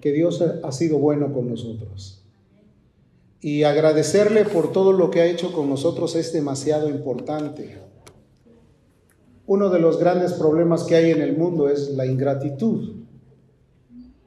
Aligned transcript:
que 0.00 0.12
Dios 0.12 0.40
ha 0.40 0.72
sido 0.72 0.98
bueno 0.98 1.32
con 1.32 1.48
nosotros. 1.48 2.22
Y 3.40 3.62
agradecerle 3.62 4.44
por 4.44 4.72
todo 4.72 4.92
lo 4.92 5.10
que 5.10 5.20
ha 5.20 5.26
hecho 5.26 5.52
con 5.52 5.68
nosotros 5.68 6.16
es 6.16 6.32
demasiado 6.32 6.88
importante. 6.88 7.78
Uno 9.46 9.70
de 9.70 9.78
los 9.78 9.98
grandes 9.98 10.32
problemas 10.32 10.84
que 10.84 10.96
hay 10.96 11.10
en 11.10 11.22
el 11.22 11.36
mundo 11.36 11.68
es 11.68 11.90
la 11.90 12.04
ingratitud. 12.04 12.96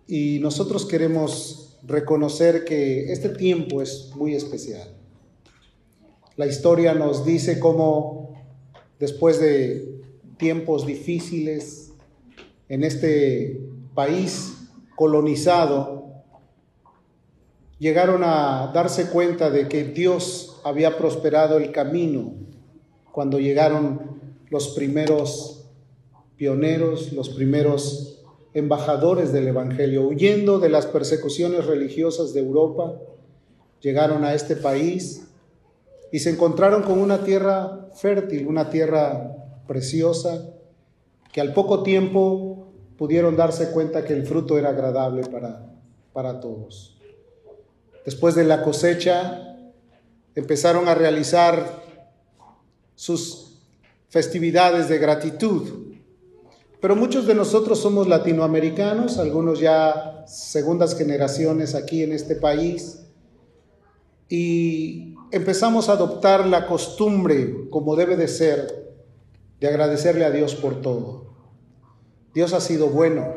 Y 0.08 0.40
nosotros 0.42 0.86
queremos 0.86 1.78
reconocer 1.84 2.64
que 2.64 3.12
este 3.12 3.30
tiempo 3.30 3.82
es 3.82 4.12
muy 4.16 4.34
especial. 4.34 4.96
La 6.38 6.48
historia 6.48 6.94
nos 6.94 7.26
dice 7.26 7.60
cómo 7.60 8.34
después 9.00 9.40
de 9.40 10.02
tiempos 10.38 10.88
difíciles 10.88 11.92
en 12.70 12.84
este 12.84 13.62
país 13.94 14.54
colonizado, 15.02 16.14
llegaron 17.80 18.24
a 18.24 18.70
darse 18.72 19.10
cuenta 19.10 19.50
de 19.50 19.68
que 19.68 19.84
Dios 19.84 20.62
había 20.64 20.96
prosperado 20.96 21.58
el 21.58 21.72
camino 21.72 22.36
cuando 23.12 23.40
llegaron 23.40 24.22
los 24.52 24.68
primeros 24.76 25.66
pioneros, 26.38 27.14
los 27.14 27.30
primeros 27.30 28.24
embajadores 28.54 29.34
del 29.34 29.48
Evangelio, 29.48 30.08
huyendo 30.08 30.60
de 30.60 30.70
las 30.70 30.86
persecuciones 30.86 31.66
religiosas 31.66 32.36
de 32.36 32.42
Europa, 32.42 32.94
llegaron 33.80 34.24
a 34.24 34.36
este 34.36 34.56
país 34.56 35.24
y 36.12 36.20
se 36.20 36.30
encontraron 36.30 36.84
con 36.84 37.00
una 37.00 37.24
tierra 37.24 37.88
fértil, 37.96 38.46
una 38.46 38.70
tierra 38.70 39.36
preciosa, 39.68 40.48
que 41.34 41.42
al 41.42 41.54
poco 41.56 41.82
tiempo 41.82 42.51
pudieron 43.02 43.36
darse 43.36 43.72
cuenta 43.72 44.06
que 44.06 44.14
el 44.14 44.28
fruto 44.28 44.60
era 44.60 44.70
agradable 44.70 45.24
para, 45.24 45.74
para 46.14 46.40
todos. 46.40 47.00
Después 48.06 48.36
de 48.36 48.44
la 48.44 48.62
cosecha, 48.62 49.58
empezaron 50.36 50.88
a 50.88 50.94
realizar 50.94 51.82
sus 52.94 53.58
festividades 54.08 54.88
de 54.88 55.00
gratitud. 55.00 55.96
Pero 56.80 56.96
muchos 56.96 57.26
de 57.26 57.34
nosotros 57.34 57.80
somos 57.80 58.08
latinoamericanos, 58.08 59.18
algunos 59.18 59.60
ya 59.60 60.24
segundas 60.28 60.96
generaciones 60.96 61.74
aquí 61.74 62.04
en 62.04 62.12
este 62.12 62.36
país, 62.36 63.00
y 64.30 65.16
empezamos 65.32 65.90
a 65.90 65.94
adoptar 65.94 66.46
la 66.46 66.68
costumbre, 66.68 67.68
como 67.72 67.96
debe 67.96 68.16
de 68.16 68.28
ser, 68.28 68.94
de 69.60 69.68
agradecerle 69.68 70.24
a 70.24 70.30
Dios 70.30 70.54
por 70.54 70.82
todo. 70.84 71.31
Dios 72.34 72.54
ha 72.54 72.62
sido 72.62 72.88
bueno 72.88 73.36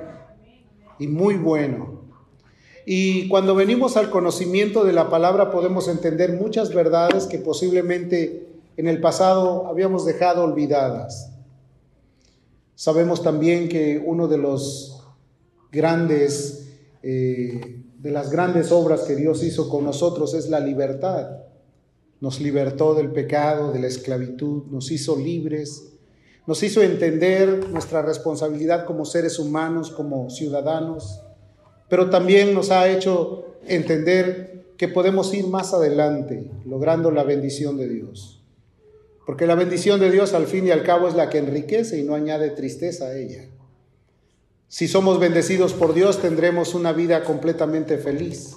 y 0.98 1.08
muy 1.08 1.34
bueno. 1.34 2.04
Y 2.86 3.28
cuando 3.28 3.54
venimos 3.54 3.96
al 3.96 4.10
conocimiento 4.10 4.84
de 4.84 4.92
la 4.92 5.08
palabra 5.08 5.50
podemos 5.50 5.88
entender 5.88 6.34
muchas 6.34 6.72
verdades 6.74 7.24
que 7.26 7.38
posiblemente 7.38 8.46
en 8.76 8.88
el 8.88 9.00
pasado 9.00 9.66
habíamos 9.66 10.04
dejado 10.04 10.44
olvidadas. 10.44 11.30
Sabemos 12.74 13.22
también 13.22 13.68
que 13.68 14.02
uno 14.04 14.28
de 14.28 14.36
los 14.38 15.02
grandes, 15.72 16.68
eh, 17.02 17.82
de 17.98 18.10
las 18.10 18.30
grandes 18.30 18.70
obras 18.70 19.02
que 19.02 19.16
Dios 19.16 19.42
hizo 19.42 19.68
con 19.68 19.84
nosotros 19.84 20.34
es 20.34 20.50
la 20.50 20.60
libertad. 20.60 21.38
Nos 22.20 22.40
libertó 22.40 22.94
del 22.94 23.12
pecado, 23.12 23.72
de 23.72 23.80
la 23.80 23.86
esclavitud, 23.86 24.64
nos 24.70 24.90
hizo 24.90 25.16
libres 25.16 25.93
nos 26.46 26.62
hizo 26.62 26.82
entender 26.82 27.70
nuestra 27.70 28.02
responsabilidad 28.02 28.84
como 28.84 29.04
seres 29.04 29.38
humanos, 29.38 29.90
como 29.90 30.28
ciudadanos, 30.30 31.22
pero 31.88 32.10
también 32.10 32.54
nos 32.54 32.70
ha 32.70 32.88
hecho 32.88 33.56
entender 33.66 34.64
que 34.76 34.88
podemos 34.88 35.32
ir 35.32 35.46
más 35.46 35.72
adelante, 35.72 36.50
logrando 36.66 37.10
la 37.10 37.24
bendición 37.24 37.76
de 37.76 37.88
Dios. 37.88 38.42
Porque 39.26 39.46
la 39.46 39.54
bendición 39.54 40.00
de 40.00 40.10
Dios 40.10 40.34
al 40.34 40.46
fin 40.46 40.66
y 40.66 40.70
al 40.70 40.82
cabo 40.82 41.08
es 41.08 41.14
la 41.14 41.30
que 41.30 41.38
enriquece 41.38 41.98
y 41.98 42.02
no 42.02 42.14
añade 42.14 42.50
tristeza 42.50 43.06
a 43.06 43.16
ella. 43.16 43.44
Si 44.68 44.88
somos 44.88 45.18
bendecidos 45.18 45.72
por 45.72 45.94
Dios 45.94 46.20
tendremos 46.20 46.74
una 46.74 46.92
vida 46.92 47.22
completamente 47.24 47.96
feliz. 47.96 48.56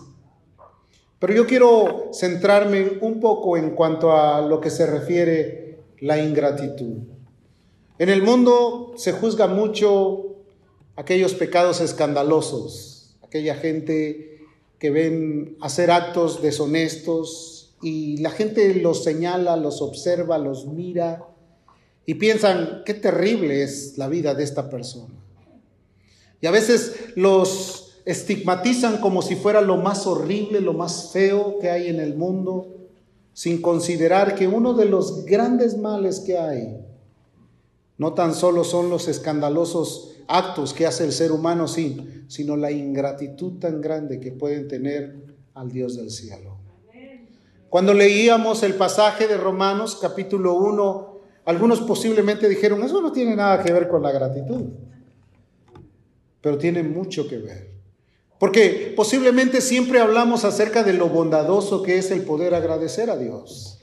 Pero 1.20 1.34
yo 1.34 1.48
quiero 1.48 2.10
centrarme 2.14 2.98
un 3.02 3.20
poco 3.20 3.56
en 3.56 3.72
cuanto 3.72 4.12
a 4.12 4.42
lo 4.42 4.60
que 4.60 4.70
se 4.70 4.86
refiere 4.86 5.80
la 6.00 6.18
ingratitud. 6.22 7.17
En 8.00 8.10
el 8.10 8.22
mundo 8.22 8.94
se 8.96 9.12
juzga 9.12 9.48
mucho 9.48 10.36
aquellos 10.96 11.34
pecados 11.34 11.82
escandalosos, 11.82 13.16
aquella 13.24 13.56
gente 13.56 14.46
que 14.78 14.92
ven 14.92 15.58
hacer 15.62 15.90
actos 15.90 16.44
deshonestos 16.44 17.76
y 17.82 18.18
la 18.18 18.30
gente 18.30 18.76
los 18.76 19.04
señala, 19.04 19.58
los 19.58 19.82
observa, 19.82 20.38
los 20.38 20.68
mira 20.68 21.26
y 22.06 22.16
piensan, 22.16 22.84
qué 22.86 22.94
terrible 22.94 23.64
es 23.64 23.98
la 23.98 24.08
vida 24.08 24.36
de 24.36 24.44
esta 24.44 24.70
persona. 24.70 25.16
Y 26.40 26.46
a 26.46 26.52
veces 26.52 27.14
los 27.16 28.00
estigmatizan 28.06 29.00
como 29.00 29.24
si 29.24 29.36
fuera 29.36 29.60
lo 29.60 29.78
más 29.78 30.06
horrible, 30.06 30.62
lo 30.62 30.74
más 30.74 31.10
feo 31.12 31.58
que 31.60 31.72
hay 31.72 31.88
en 31.88 32.00
el 32.00 32.16
mundo, 32.16 32.76
sin 33.34 33.60
considerar 33.60 34.36
que 34.36 34.48
uno 34.48 34.76
de 34.76 34.86
los 34.86 35.26
grandes 35.26 35.78
males 35.80 36.20
que 36.20 36.38
hay 36.38 36.78
no 37.98 38.14
tan 38.14 38.34
solo 38.34 38.64
son 38.64 38.90
los 38.90 39.08
escandalosos 39.08 40.16
actos 40.28 40.74
que 40.74 40.86
hace 40.86 41.04
el 41.04 41.12
ser 41.12 41.32
humano, 41.32 41.68
sí, 41.68 42.26
sino 42.28 42.56
la 42.56 42.72
ingratitud 42.72 43.60
tan 43.60 43.82
grande 43.82 44.20
que 44.20 44.32
pueden 44.32 44.68
tener 44.68 45.16
al 45.54 45.72
Dios 45.72 45.96
del 45.96 46.12
cielo. 46.12 46.58
Cuando 47.70 47.94
leíamos 47.94 48.64
el 48.64 48.76
pasaje 48.76 49.28
de 49.28 49.38
Romanos 49.38 49.98
capítulo 50.02 50.54
1, 50.56 51.18
algunos 51.46 51.82
posiblemente 51.82 52.48
dijeron, 52.48 52.84
eso 52.84 53.02
no 53.02 53.12
tiene 53.12 53.36
nada 53.36 53.64
que 53.64 53.74
ver 53.74 53.88
con 53.88 54.04
la 54.04 54.12
gratitud, 54.12 54.66
pero 56.42 56.58
tiene 56.58 56.84
mucho 56.84 57.28
que 57.28 57.38
ver. 57.38 57.78
Porque 58.40 58.94
posiblemente 58.96 59.62
siempre 59.62 60.00
hablamos 60.00 60.46
acerca 60.46 60.84
de 60.84 60.94
lo 60.94 61.10
bondadoso 61.10 61.82
que 61.82 61.98
es 61.98 62.12
el 62.12 62.22
poder 62.22 62.54
agradecer 62.54 63.10
a 63.10 63.18
Dios. 63.18 63.77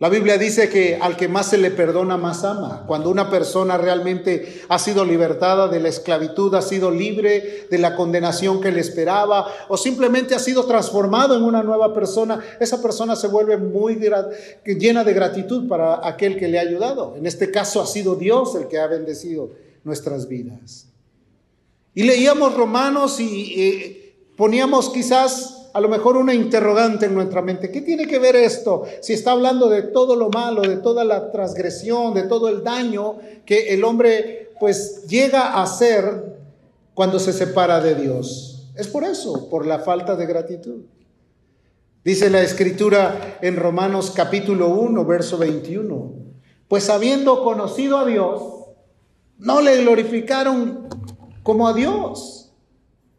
La 0.00 0.08
Biblia 0.08 0.38
dice 0.38 0.68
que 0.68 0.98
al 1.00 1.16
que 1.16 1.28
más 1.28 1.50
se 1.50 1.56
le 1.56 1.70
perdona, 1.70 2.16
más 2.16 2.42
ama. 2.42 2.82
Cuando 2.84 3.10
una 3.10 3.30
persona 3.30 3.78
realmente 3.78 4.62
ha 4.68 4.78
sido 4.80 5.04
libertada 5.04 5.68
de 5.68 5.78
la 5.78 5.88
esclavitud, 5.88 6.52
ha 6.56 6.62
sido 6.62 6.90
libre 6.90 7.68
de 7.70 7.78
la 7.78 7.94
condenación 7.94 8.60
que 8.60 8.72
le 8.72 8.80
esperaba 8.80 9.46
o 9.68 9.76
simplemente 9.76 10.34
ha 10.34 10.40
sido 10.40 10.66
transformado 10.66 11.36
en 11.36 11.44
una 11.44 11.62
nueva 11.62 11.94
persona, 11.94 12.40
esa 12.58 12.82
persona 12.82 13.14
se 13.14 13.28
vuelve 13.28 13.56
muy 13.56 13.94
llena 14.64 15.04
de 15.04 15.12
gratitud 15.12 15.68
para 15.68 16.06
aquel 16.06 16.36
que 16.38 16.48
le 16.48 16.58
ha 16.58 16.62
ayudado. 16.62 17.14
En 17.16 17.26
este 17.26 17.52
caso 17.52 17.80
ha 17.80 17.86
sido 17.86 18.16
Dios 18.16 18.56
el 18.56 18.66
que 18.66 18.80
ha 18.80 18.88
bendecido 18.88 19.50
nuestras 19.84 20.26
vidas. 20.26 20.88
Y 21.94 22.02
leíamos 22.02 22.56
Romanos 22.56 23.20
y 23.20 23.62
eh, 23.62 24.16
poníamos 24.36 24.90
quizás 24.90 25.63
a 25.74 25.80
lo 25.80 25.88
mejor 25.88 26.16
una 26.16 26.32
interrogante 26.32 27.06
en 27.06 27.14
nuestra 27.14 27.42
mente. 27.42 27.70
¿Qué 27.72 27.80
tiene 27.80 28.06
que 28.06 28.20
ver 28.20 28.36
esto? 28.36 28.84
Si 29.00 29.12
está 29.12 29.32
hablando 29.32 29.68
de 29.68 29.82
todo 29.82 30.14
lo 30.14 30.30
malo, 30.30 30.62
de 30.62 30.76
toda 30.76 31.04
la 31.04 31.32
transgresión, 31.32 32.14
de 32.14 32.22
todo 32.22 32.48
el 32.48 32.62
daño 32.62 33.16
que 33.44 33.74
el 33.74 33.82
hombre 33.82 34.52
pues 34.60 35.04
llega 35.08 35.48
a 35.48 35.64
hacer 35.64 36.36
cuando 36.94 37.18
se 37.18 37.32
separa 37.32 37.80
de 37.80 37.96
Dios. 37.96 38.68
Es 38.76 38.86
por 38.86 39.02
eso, 39.02 39.48
por 39.50 39.66
la 39.66 39.80
falta 39.80 40.14
de 40.14 40.26
gratitud. 40.26 40.82
Dice 42.04 42.30
la 42.30 42.42
escritura 42.42 43.38
en 43.42 43.56
Romanos 43.56 44.12
capítulo 44.14 44.68
1, 44.68 45.04
verso 45.04 45.38
21. 45.38 46.12
Pues 46.68 46.88
habiendo 46.88 47.42
conocido 47.42 47.98
a 47.98 48.06
Dios, 48.06 48.42
no 49.38 49.60
le 49.60 49.78
glorificaron 49.78 50.88
como 51.42 51.66
a 51.66 51.72
Dios, 51.72 52.52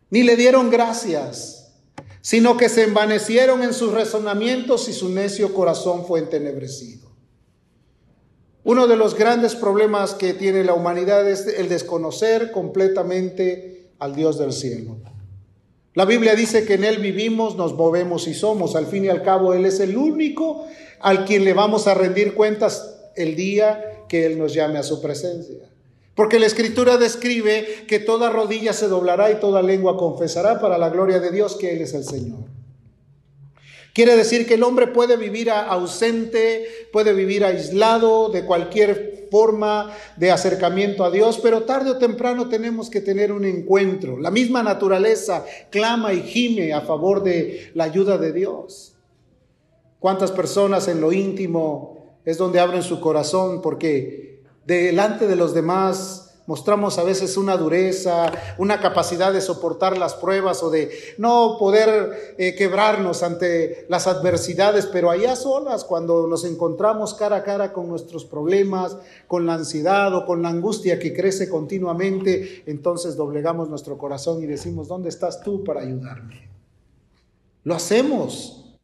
ni 0.10 0.24
le 0.24 0.38
dieron 0.38 0.70
gracias 0.70 1.55
sino 2.26 2.58
que 2.58 2.70
se 2.70 2.82
envanecieron 2.82 3.62
en 3.62 3.72
sus 3.72 3.94
razonamientos 3.94 4.90
y 4.90 4.94
su 4.94 5.10
necio 5.10 5.54
corazón 5.54 6.08
fue 6.08 6.18
entenebrecido. 6.18 7.12
Uno 8.64 8.88
de 8.88 8.96
los 8.96 9.14
grandes 9.14 9.54
problemas 9.54 10.16
que 10.16 10.34
tiene 10.34 10.64
la 10.64 10.74
humanidad 10.74 11.30
es 11.30 11.46
el 11.46 11.70
desconocer 11.70 12.50
completamente 12.50 13.92
al 14.00 14.16
Dios 14.16 14.40
del 14.40 14.54
cielo. 14.54 14.98
La 15.94 16.06
Biblia 16.06 16.34
dice 16.34 16.66
que 16.66 16.74
en 16.74 16.86
Él 16.86 16.98
vivimos, 16.98 17.58
nos 17.58 17.76
movemos 17.76 18.28
y 18.28 18.34
somos. 18.34 18.76
Al 18.76 18.88
fin 18.88 19.06
y 19.06 19.10
al 19.10 19.22
cabo, 19.22 19.54
Él 19.54 19.64
es 19.64 19.80
el 19.80 19.96
único 19.96 20.66
al 21.02 21.26
quien 21.26 21.44
le 21.44 21.54
vamos 21.54 21.86
a 21.86 21.94
rendir 21.94 22.34
cuentas 22.34 23.02
el 23.16 23.36
día 23.36 24.04
que 24.10 24.26
Él 24.26 24.40
nos 24.40 24.52
llame 24.52 24.80
a 24.80 24.84
su 24.84 25.00
presencia. 25.00 25.70
Porque 26.16 26.40
la 26.40 26.46
escritura 26.46 26.98
describe 26.98 27.86
que 27.88 28.00
toda 28.00 28.30
rodilla 28.30 28.72
se 28.72 28.88
doblará 28.88 29.32
y 29.32 29.40
toda 29.40 29.62
lengua 29.62 29.98
confesará 29.98 30.62
para 30.62 30.78
la 30.78 30.90
gloria 30.90 31.20
de 31.20 31.32
Dios 31.32 31.56
que 31.56 31.74
Él 31.74 31.82
es 31.82 31.94
el 31.94 32.06
Señor. 32.06 32.46
Quiere 33.94 34.18
decir 34.18 34.46
que 34.46 34.56
el 34.56 34.64
hombre 34.64 34.88
puede 34.88 35.16
vivir 35.16 35.50
ausente, 35.50 36.66
puede 36.92 37.14
vivir 37.14 37.46
aislado 37.46 38.30
de 38.30 38.46
cualquier 38.46 39.28
forma 39.32 39.92
de 40.18 40.32
acercamiento 40.32 41.06
a 41.06 41.12
Dios, 41.12 41.40
pero 41.42 41.64
tarde 41.64 41.92
o 41.92 41.98
temprano 41.98 42.50
tenemos 42.50 42.90
que 42.90 43.00
tener 43.00 43.32
un 43.32 43.46
encuentro. 43.46 44.20
La 44.20 44.32
misma 44.32 44.64
naturaleza 44.64 45.46
clama 45.70 46.14
y 46.14 46.24
gime 46.24 46.74
a 46.74 46.82
favor 46.82 47.24
de 47.24 47.72
la 47.74 47.86
ayuda 47.86 48.18
de 48.18 48.34
Dios. 48.34 48.96
¿Cuántas 50.00 50.32
personas 50.32 50.88
en 50.90 51.00
lo 51.00 51.14
íntimo 51.14 52.20
es 52.26 52.38
donde 52.38 52.60
abren 52.60 52.84
su 52.84 53.00
corazón 53.00 53.62
porque 53.62 54.35
delante 54.66 55.28
de 55.28 55.36
los 55.36 55.54
demás 55.54 56.26
Mostramos 56.48 57.00
a 57.00 57.04
veces 57.04 57.38
una 57.38 57.58
dureza, 57.58 58.32
una 58.60 58.80
capacidad 58.80 59.34
de 59.34 59.42
soportar 59.42 59.98
las 59.98 60.14
pruebas 60.14 60.62
o 60.62 60.70
de 60.70 60.92
no 61.18 61.58
poder 61.58 62.36
eh, 62.38 62.54
quebrarnos 62.54 63.24
ante 63.24 63.88
las 63.90 64.06
adversidades, 64.06 64.86
pero 64.86 65.10
allá 65.10 65.36
solas, 65.36 65.84
cuando 65.84 66.28
nos 66.28 66.46
encontramos 66.46 67.16
cara 67.16 67.38
a 67.38 67.44
cara 67.44 67.74
con 67.74 67.88
nuestros 67.88 68.26
problemas, 68.26 68.96
con 69.26 69.48
la 69.48 69.56
ansiedad 69.56 70.14
o 70.14 70.28
con 70.28 70.44
la 70.44 70.50
angustia 70.50 71.00
que 71.00 71.16
crece 71.16 71.50
continuamente, 71.50 72.62
entonces 72.68 73.16
doblegamos 73.16 73.68
nuestro 73.68 73.98
corazón 73.98 74.44
y 74.44 74.46
decimos, 74.46 74.88
¿dónde 74.88 75.10
estás 75.10 75.42
tú 75.42 75.64
para 75.64 75.82
ayudarme? 75.82 76.48
Lo 77.64 77.74
hacemos. 77.74 78.78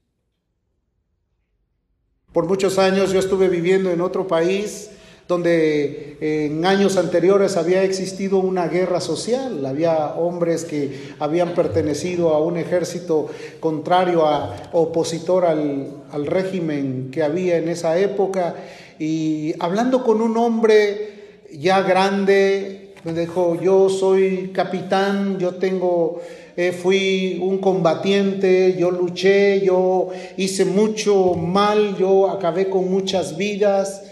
Por 2.34 2.48
muchos 2.48 2.80
años 2.80 3.12
yo 3.12 3.20
estuve 3.20 3.50
viviendo 3.50 3.92
en 3.92 4.02
otro 4.02 4.26
país 4.26 4.91
donde 5.32 6.18
en 6.20 6.66
años 6.66 6.98
anteriores 6.98 7.56
había 7.56 7.84
existido 7.84 8.40
una 8.40 8.68
guerra 8.68 9.00
social, 9.00 9.66
había 9.66 10.16
hombres 10.16 10.66
que 10.66 11.14
habían 11.20 11.54
pertenecido 11.54 12.32
a 12.32 12.44
un 12.44 12.58
ejército 12.58 13.30
contrario, 13.62 14.26
a, 14.28 14.70
opositor 14.74 15.46
al, 15.46 15.88
al 16.12 16.28
régimen 16.28 17.12
que 17.14 17.24
había 17.24 17.56
en 17.56 17.70
esa 17.70 17.98
época, 17.98 18.56
y 19.00 19.54
hablando 19.60 20.04
con 20.04 20.20
un 20.22 20.36
hombre 20.36 21.38
ya 21.50 21.82
grande, 21.82 22.94
me 23.06 23.14
dijo, 23.14 23.58
yo 23.62 23.88
soy 23.88 24.52
capitán, 24.54 25.40
yo 25.40 25.56
tengo... 25.56 26.20
Eh, 26.58 26.74
fui 26.74 27.40
un 27.42 27.60
combatiente, 27.60 28.76
yo 28.78 28.92
luché, 28.92 29.62
yo 29.62 30.10
hice 30.36 30.66
mucho 30.66 31.34
mal, 31.36 31.96
yo 31.98 32.30
acabé 32.30 32.70
con 32.70 32.92
muchas 32.92 33.38
vidas, 33.38 34.11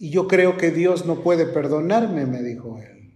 y 0.00 0.08
yo 0.08 0.26
creo 0.26 0.56
que 0.56 0.70
Dios 0.70 1.04
no 1.04 1.22
puede 1.22 1.44
perdonarme, 1.44 2.24
me 2.24 2.42
dijo 2.42 2.78
él. 2.78 3.12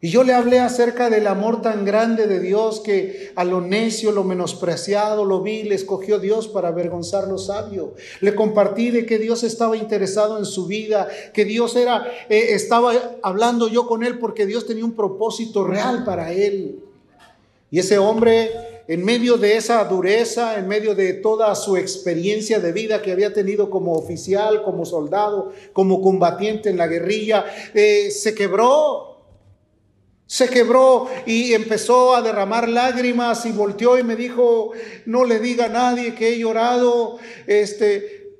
Y 0.00 0.10
yo 0.10 0.22
le 0.24 0.34
hablé 0.34 0.58
acerca 0.58 1.08
del 1.08 1.26
amor 1.28 1.62
tan 1.62 1.86
grande 1.86 2.26
de 2.26 2.40
Dios 2.40 2.80
que 2.80 3.32
a 3.36 3.44
lo 3.44 3.62
necio, 3.62 4.12
lo 4.12 4.24
menospreciado, 4.24 5.24
lo 5.24 5.40
vil, 5.40 5.72
escogió 5.72 6.18
Dios 6.18 6.48
para 6.48 6.68
avergonzar 6.68 7.28
lo 7.28 7.38
sabio. 7.38 7.94
Le 8.20 8.34
compartí 8.34 8.90
de 8.90 9.06
que 9.06 9.18
Dios 9.18 9.44
estaba 9.44 9.78
interesado 9.78 10.36
en 10.38 10.44
su 10.44 10.66
vida, 10.66 11.08
que 11.32 11.46
Dios 11.46 11.74
era, 11.76 12.04
eh, 12.28 12.48
estaba 12.50 12.92
hablando 13.22 13.68
yo 13.68 13.86
con 13.86 14.04
él 14.04 14.18
porque 14.18 14.44
Dios 14.44 14.66
tenía 14.66 14.84
un 14.84 14.94
propósito 14.94 15.64
real 15.64 16.04
para 16.04 16.32
él. 16.32 16.80
Y 17.70 17.78
ese 17.78 17.96
hombre 17.96 18.73
en 18.86 19.04
medio 19.04 19.36
de 19.38 19.56
esa 19.56 19.82
dureza, 19.84 20.58
en 20.58 20.68
medio 20.68 20.94
de 20.94 21.14
toda 21.14 21.54
su 21.54 21.76
experiencia 21.76 22.60
de 22.60 22.72
vida 22.72 23.00
que 23.00 23.12
había 23.12 23.32
tenido 23.32 23.70
como 23.70 23.94
oficial, 23.94 24.62
como 24.62 24.84
soldado, 24.84 25.52
como 25.72 26.02
combatiente 26.02 26.68
en 26.68 26.76
la 26.76 26.86
guerrilla, 26.86 27.44
eh, 27.72 28.10
se 28.10 28.34
quebró. 28.34 29.10
Se 30.26 30.48
quebró 30.48 31.06
y 31.26 31.52
empezó 31.52 32.16
a 32.16 32.22
derramar 32.22 32.68
lágrimas 32.68 33.44
y 33.44 33.52
volteó 33.52 33.98
y 33.98 34.02
me 34.02 34.16
dijo, 34.16 34.72
no 35.04 35.24
le 35.24 35.38
diga 35.38 35.66
a 35.66 35.68
nadie 35.68 36.14
que 36.14 36.30
he 36.30 36.38
llorado. 36.38 37.18
Este, 37.46 38.32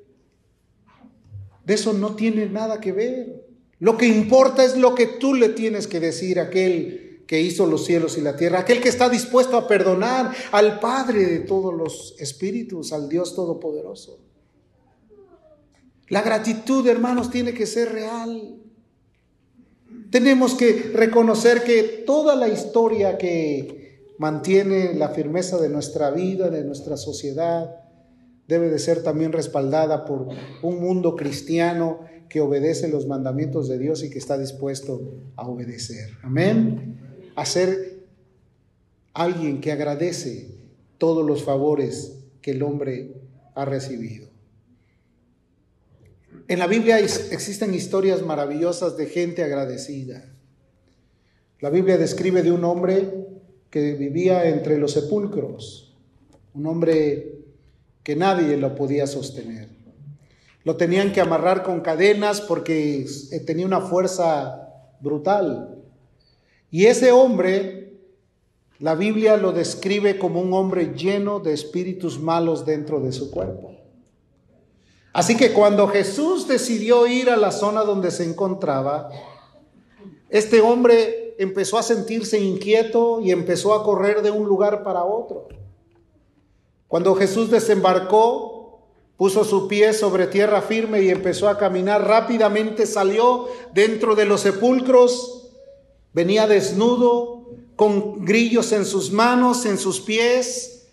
de 1.65 1.75
eso 1.75 1.93
no 1.93 2.17
tiene 2.17 2.47
nada 2.47 2.81
que 2.81 2.93
ver. 2.93 3.45
Lo 3.81 3.99
que 3.99 4.07
importa 4.07 4.65
es 4.65 4.77
lo 4.77 4.95
que 4.95 5.07
tú 5.07 5.35
le 5.35 5.51
tienes 5.51 5.87
que 5.87 6.01
decir 6.01 6.41
a 6.41 6.45
aquel 6.45 7.04
que 7.27 7.41
hizo 7.41 7.67
los 7.67 7.85
cielos 7.85 8.19
y 8.19 8.21
la 8.21 8.37
tierra, 8.37 8.61
aquel 8.61 8.81
que 8.81 8.89
está 8.89 9.09
dispuesto 9.09 9.57
a 9.57 9.67
perdonar 9.67 10.33
al 10.53 10.79
Padre 10.81 11.27
de 11.27 11.39
todos 11.41 11.75
los 11.75 12.15
espíritus, 12.19 12.93
al 12.93 13.09
Dios 13.09 13.35
Todopoderoso. 13.35 14.21
La 16.09 16.23
gratitud, 16.23 16.87
hermanos, 16.87 17.31
tiene 17.31 17.55
que 17.55 17.67
ser 17.67 17.93
real. 17.93 18.57
Tenemos 20.11 20.55
que 20.55 20.91
reconocer 20.95 21.65
que 21.65 22.05
toda 22.07 22.37
la 22.37 22.49
historia 22.49 23.17
que 23.17 24.13
mantiene 24.19 24.95
la 24.95 25.09
firmeza 25.09 25.59
de 25.59 25.71
nuestra 25.71 26.11
vida, 26.11 26.51
de 26.51 26.63
nuestra 26.63 26.97
sociedad, 26.97 27.81
debe 28.47 28.69
de 28.69 28.79
ser 28.79 29.03
también 29.03 29.33
respaldada 29.33 30.05
por 30.05 30.29
un 30.63 30.81
mundo 30.81 31.17
cristiano 31.17 32.01
que 32.29 32.43
obedece 32.43 32.89
los 32.89 33.07
mandamientos 33.07 33.69
de 33.69 33.79
Dios 33.79 34.03
y 34.03 34.11
que 34.11 34.19
está 34.19 34.37
dispuesto 34.37 35.01
a 35.37 35.49
obedecer. 35.49 36.11
Amén 36.23 37.04
a 37.35 37.47
ser 37.47 38.05
alguien 39.13 39.61
que 39.61 39.73
agradece 39.73 40.55
todos 40.99 41.25
los 41.27 41.45
favores 41.45 42.19
que 42.41 42.53
el 42.53 42.63
hombre 42.63 43.15
ha 43.55 43.65
recibido. 43.65 44.29
En 46.49 46.59
la 46.59 46.67
Biblia 46.67 46.99
existen 46.99 47.73
historias 47.73 48.23
maravillosas 48.23 48.97
de 48.97 49.07
gente 49.07 49.43
agradecida. 49.43 50.25
La 51.61 51.71
Biblia 51.71 51.97
describe 51.97 52.43
de 52.43 52.53
un 52.53 52.65
hombre 52.65 53.13
que 53.71 53.95
vivía 53.95 54.49
entre 54.49 54.77
los 54.79 54.93
sepulcros, 54.93 55.97
un 56.53 56.67
hombre 56.67 57.39
que 58.03 58.15
nadie 58.15 58.57
lo 58.57 58.75
podía 58.75 59.07
sostener. 59.07 59.69
Lo 60.65 60.77
tenían 60.77 61.13
que 61.13 61.21
amarrar 61.21 61.63
con 61.63 61.81
cadenas 61.81 62.41
porque 62.41 63.07
tenía 63.47 63.67
una 63.67 63.81
fuerza 63.81 64.69
brutal. 65.01 65.84
Y 66.75 66.87
ese 66.87 67.13
hombre, 67.13 68.01
la 68.81 68.97
Biblia 68.97 69.37
lo 69.37 69.53
describe 69.53 70.19
como 70.19 70.41
un 70.41 70.53
hombre 70.55 70.93
lleno 70.97 71.39
de 71.39 71.53
espíritus 71.53 72.19
malos 72.19 72.67
dentro 72.67 72.99
de 72.99 73.13
su 73.13 73.31
cuerpo. 73.31 73.77
Así 75.13 75.37
que 75.37 75.53
cuando 75.53 75.87
Jesús 75.87 76.49
decidió 76.49 77.07
ir 77.07 77.31
a 77.31 77.37
la 77.37 77.53
zona 77.53 77.83
donde 77.83 78.11
se 78.11 78.25
encontraba, 78.25 79.09
este 80.29 80.61
hombre 80.61 81.37
empezó 81.39 81.79
a 81.79 81.85
sentirse 81.85 82.41
inquieto 82.41 83.21
y 83.21 83.31
empezó 83.31 83.73
a 83.73 83.85
correr 83.85 84.21
de 84.23 84.33
un 84.33 84.49
lugar 84.49 84.83
para 84.83 85.05
otro. 85.05 85.47
Cuando 86.89 87.15
Jesús 87.15 87.53
desembarcó, 87.53 88.81
puso 89.17 89.45
su 89.45 89.69
pie 89.69 89.93
sobre 89.93 90.27
tierra 90.27 90.61
firme 90.61 91.03
y 91.03 91.11
empezó 91.11 91.49
a 91.49 91.57
caminar 91.57 92.05
rápidamente, 92.05 92.85
salió 92.85 93.47
dentro 93.73 94.17
de 94.17 94.25
los 94.25 94.41
sepulcros 94.41 95.44
Venía 96.15 96.47
desnudo, 96.47 97.35
con 97.77 98.25
grillos 98.25 98.73
en 98.73 98.85
sus 98.85 99.11
manos, 99.11 99.67
en 99.67 99.79
sus 99.79 100.01
pies, 100.01 100.87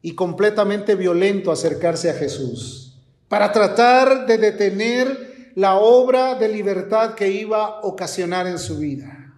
y 0.00 0.14
completamente 0.14 0.94
violento 0.94 1.50
acercarse 1.50 2.10
a 2.10 2.14
Jesús, 2.14 2.94
para 3.28 3.50
tratar 3.52 4.26
de 4.26 4.38
detener 4.38 5.52
la 5.54 5.76
obra 5.76 6.34
de 6.34 6.48
libertad 6.48 7.14
que 7.14 7.30
iba 7.30 7.64
a 7.64 7.80
ocasionar 7.80 8.46
en 8.46 8.58
su 8.58 8.78
vida. 8.78 9.32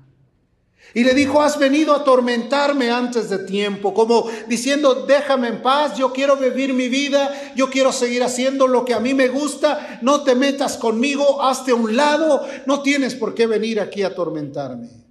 Y 0.93 1.05
le 1.05 1.15
dijo, 1.15 1.43
has 1.43 1.59
venido 1.59 1.93
a 1.93 1.99
atormentarme 1.99 2.91
antes 2.91 3.29
de 3.29 3.39
tiempo, 3.39 3.93
como 3.93 4.29
diciendo, 4.49 5.07
déjame 5.07 5.49
en 5.49 5.63
paz, 5.63 5.97
yo 5.97 6.13
quiero 6.13 6.37
vivir 6.37 6.73
mi 6.73 6.89
vida, 6.89 7.55
yo 7.55 7.71
quiero 7.71 7.93
seguir 7.93 8.23
haciendo 8.23 8.67
lo 8.67 8.85
que 8.85 8.95
a 8.95 9.01
mí 9.01 9.13
me 9.13 9.29
gusta, 9.29 9.99
no 10.03 10.23
te 10.23 10.35
metas 10.35 10.77
conmigo, 10.77 11.43
hazte 11.43 11.73
a 11.73 11.75
un 11.75 11.97
lado, 11.97 12.47
no 12.67 12.83
tienes 12.83 13.15
por 13.15 13.35
qué 13.35 13.47
venir 13.47 13.81
aquí 13.81 14.03
a 14.03 14.09
atormentarme. 14.09 15.06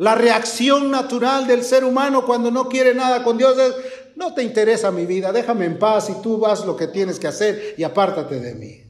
La 0.00 0.14
reacción 0.14 0.90
natural 0.90 1.46
del 1.46 1.62
ser 1.62 1.84
humano 1.84 2.24
cuando 2.24 2.50
no 2.50 2.70
quiere 2.70 2.94
nada 2.94 3.22
con 3.22 3.36
Dios 3.36 3.58
es, 3.58 3.74
no 4.16 4.32
te 4.32 4.42
interesa 4.42 4.90
mi 4.90 5.04
vida, 5.04 5.30
déjame 5.30 5.66
en 5.66 5.78
paz 5.78 6.08
y 6.08 6.22
tú 6.22 6.38
vas 6.38 6.64
lo 6.64 6.74
que 6.74 6.86
tienes 6.86 7.18
que 7.18 7.26
hacer 7.26 7.74
y 7.76 7.82
apártate 7.82 8.40
de 8.40 8.54
mí. 8.54 8.82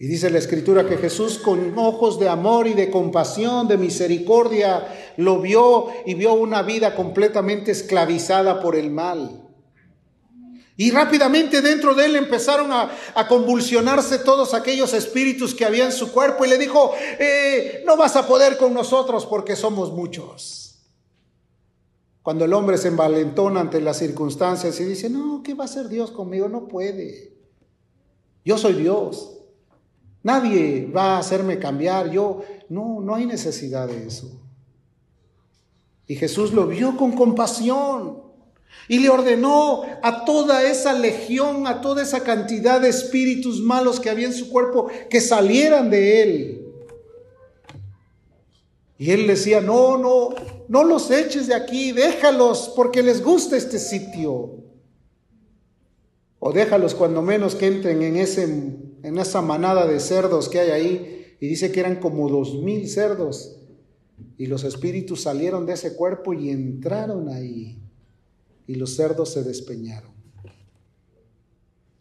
Y 0.00 0.08
dice 0.08 0.30
la 0.30 0.38
escritura 0.38 0.88
que 0.88 0.96
Jesús 0.96 1.38
con 1.38 1.78
ojos 1.78 2.18
de 2.18 2.28
amor 2.28 2.66
y 2.66 2.72
de 2.74 2.90
compasión, 2.90 3.68
de 3.68 3.76
misericordia, 3.76 4.84
lo 5.16 5.40
vio 5.40 5.90
y 6.04 6.14
vio 6.14 6.34
una 6.34 6.62
vida 6.62 6.96
completamente 6.96 7.70
esclavizada 7.70 8.58
por 8.58 8.74
el 8.74 8.90
mal. 8.90 9.43
Y 10.76 10.90
rápidamente 10.90 11.60
dentro 11.60 11.94
de 11.94 12.06
él 12.06 12.16
empezaron 12.16 12.72
a, 12.72 12.90
convulsionarse 13.28 14.18
todos 14.18 14.54
aquellos 14.54 14.92
espíritus 14.92 15.54
que 15.54 15.64
había 15.64 15.84
en 15.84 15.92
su 15.92 16.10
cuerpo 16.10 16.44
y 16.44 16.48
le 16.48 16.58
dijo, 16.58 16.92
eh, 17.18 17.82
no 17.86 17.96
vas 17.96 18.16
a 18.16 18.26
poder 18.26 18.56
con 18.56 18.74
nosotros 18.74 19.24
porque 19.24 19.54
somos 19.54 19.92
muchos. 19.92 20.64
Cuando 22.22 22.44
el 22.44 22.52
hombre 22.54 22.78
se 22.78 22.88
envalentona 22.88 23.60
ante 23.60 23.80
las 23.80 23.98
circunstancias 23.98 24.80
y 24.80 24.84
dice, 24.84 25.10
no, 25.10 25.42
¿qué 25.44 25.54
va 25.54 25.64
a 25.64 25.66
hacer 25.66 25.88
Dios 25.88 26.10
conmigo? 26.10 26.48
No 26.48 26.66
puede. 26.66 27.34
Yo 28.44 28.58
soy 28.58 28.72
Dios. 28.74 29.30
Nadie 30.22 30.90
va 30.90 31.16
a 31.16 31.18
hacerme 31.18 31.58
cambiar. 31.58 32.10
Yo, 32.10 32.42
no, 32.68 33.00
no 33.00 33.14
hay 33.14 33.26
necesidad 33.26 33.86
de 33.86 34.06
eso. 34.06 34.40
Y 36.06 36.16
Jesús 36.16 36.52
lo 36.52 36.66
vio 36.66 36.96
con 36.96 37.12
compasión. 37.12 38.23
Y 38.88 38.98
le 38.98 39.08
ordenó 39.08 39.82
a 40.02 40.24
toda 40.24 40.62
esa 40.62 40.92
legión, 40.92 41.66
a 41.66 41.80
toda 41.80 42.02
esa 42.02 42.20
cantidad 42.20 42.80
de 42.80 42.90
espíritus 42.90 43.60
malos 43.60 43.98
que 43.98 44.10
había 44.10 44.26
en 44.26 44.34
su 44.34 44.50
cuerpo, 44.50 44.88
que 45.08 45.20
salieran 45.20 45.90
de 45.90 46.22
él. 46.22 46.64
Y 48.98 49.10
él 49.10 49.26
decía, 49.26 49.60
no, 49.60 49.98
no, 49.98 50.30
no 50.68 50.84
los 50.84 51.10
eches 51.10 51.46
de 51.46 51.54
aquí, 51.54 51.92
déjalos 51.92 52.72
porque 52.76 53.02
les 53.02 53.22
gusta 53.22 53.56
este 53.56 53.78
sitio. 53.78 54.62
O 56.38 56.52
déjalos 56.52 56.94
cuando 56.94 57.22
menos 57.22 57.54
que 57.54 57.66
entren 57.66 58.02
en, 58.02 58.16
ese, 58.16 58.44
en 58.44 59.18
esa 59.18 59.40
manada 59.40 59.86
de 59.86 59.98
cerdos 59.98 60.48
que 60.48 60.60
hay 60.60 60.70
ahí. 60.70 61.36
Y 61.40 61.48
dice 61.48 61.72
que 61.72 61.80
eran 61.80 61.96
como 61.96 62.28
dos 62.28 62.54
mil 62.62 62.88
cerdos. 62.88 63.60
Y 64.36 64.46
los 64.46 64.62
espíritus 64.64 65.22
salieron 65.22 65.66
de 65.66 65.72
ese 65.72 65.96
cuerpo 65.96 66.32
y 66.32 66.50
entraron 66.50 67.28
ahí. 67.30 67.83
Y 68.66 68.76
los 68.76 68.96
cerdos 68.96 69.32
se 69.32 69.42
despeñaron. 69.42 70.13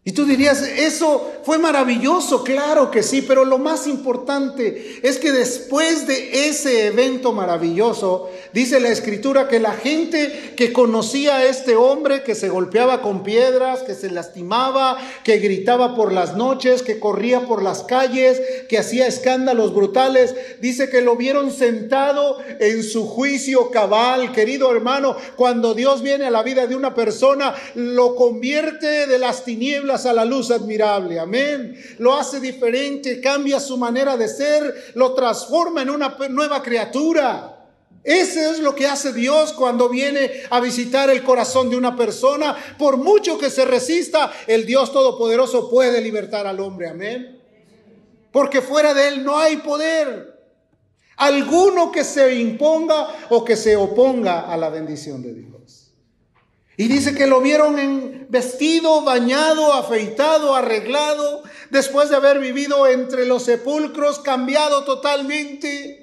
Y 0.06 0.12
tú 0.12 0.26
dirías, 0.26 0.62
eso 0.62 1.32
fue 1.46 1.58
maravilloso, 1.58 2.44
claro 2.44 2.92
que 2.92 3.04
sí, 3.04 3.22
pero 3.22 3.46
lo 3.46 3.58
más 3.58 3.88
importante 3.88 5.00
es 5.02 5.18
que 5.18 5.32
después 5.32 6.08
de 6.08 6.50
ese 6.50 6.88
evento 6.88 7.32
maravilloso, 7.32 8.30
dice 8.52 8.82
la 8.82 8.90
escritura 8.90 9.48
que 9.48 9.62
la 9.62 9.72
gente 9.72 10.56
que 10.58 10.74
conocía 10.74 11.38
a 11.38 11.46
este 11.46 11.78
hombre, 11.78 12.24
que 12.24 12.36
se 12.36 12.50
golpeaba 12.50 13.02
con 13.02 13.24
piedras, 13.24 13.84
que 13.84 13.96
se 13.96 14.12
lastimaba, 14.12 14.98
que 15.24 15.38
gritaba 15.38 15.96
por 15.96 16.12
las 16.12 16.36
noches, 16.36 16.84
que 16.84 17.00
corría 17.00 17.46
por 17.46 17.64
las 17.64 17.84
calles, 17.84 18.42
que 18.68 18.78
hacía 18.78 19.08
escándalos 19.08 19.74
brutales, 19.74 20.36
dice 20.60 20.90
que 20.90 21.00
lo 21.00 21.16
vieron 21.16 21.50
sentado 21.50 22.40
en 22.60 22.84
su 22.84 23.08
juicio 23.08 23.72
cabal, 23.72 24.34
querido 24.34 24.70
hermano, 24.70 25.16
cuando 25.38 25.74
Dios 25.74 26.02
viene 26.02 26.26
a 26.26 26.32
la 26.32 26.44
vida 26.44 26.68
de 26.68 26.76
una 26.76 26.94
persona, 26.94 27.56
lo 27.76 28.16
convierte 28.16 29.08
de 29.08 29.18
las 29.18 29.46
tinieblas 29.46 29.93
a 29.94 30.14
la 30.14 30.26
luz 30.26 30.52
admirable. 30.52 31.20
Amén. 31.20 31.76
Lo 32.00 32.14
hace 32.16 32.40
diferente, 32.40 33.22
cambia 33.22 33.60
su 33.60 33.78
manera 33.78 34.18
de 34.18 34.28
ser, 34.28 34.92
lo 34.96 35.14
transforma 35.14 35.82
en 35.82 35.90
una 35.90 36.18
nueva 36.30 36.62
criatura. 36.62 37.50
Ese 38.04 38.50
es 38.50 38.60
lo 38.60 38.76
que 38.76 38.88
hace 38.88 39.14
Dios 39.14 39.54
cuando 39.54 39.88
viene 39.88 40.30
a 40.50 40.60
visitar 40.60 41.10
el 41.10 41.24
corazón 41.24 41.70
de 41.70 41.78
una 41.78 41.96
persona. 41.96 42.58
Por 42.78 42.98
mucho 42.98 43.38
que 43.38 43.50
se 43.50 43.64
resista, 43.64 44.32
el 44.48 44.66
Dios 44.66 44.92
Todopoderoso 44.92 45.70
puede 45.70 46.02
libertar 46.02 46.46
al 46.46 46.60
hombre. 46.60 46.90
Amén. 46.90 47.40
Porque 48.32 48.62
fuera 48.62 48.94
de 48.94 49.08
él 49.08 49.24
no 49.24 49.38
hay 49.38 49.58
poder 49.58 50.34
alguno 51.18 51.92
que 51.92 52.04
se 52.04 52.36
imponga 52.36 53.08
o 53.30 53.46
que 53.46 53.56
se 53.56 53.76
oponga 53.76 54.52
a 54.52 54.58
la 54.58 54.70
bendición 54.70 55.22
de 55.22 55.34
Dios. 55.34 55.54
Y 56.76 56.88
dice 56.88 57.14
que 57.14 57.28
lo 57.28 57.40
vieron 57.40 57.78
en 57.78 58.23
vestido, 58.34 59.02
bañado, 59.04 59.74
afeitado, 59.74 60.56
arreglado, 60.56 61.44
después 61.70 62.10
de 62.10 62.16
haber 62.16 62.40
vivido 62.40 62.88
entre 62.88 63.28
los 63.28 63.44
sepulcros, 63.44 64.18
cambiado 64.18 64.84
totalmente. 64.86 66.00